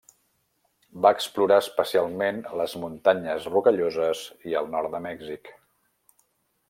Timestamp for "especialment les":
1.63-2.73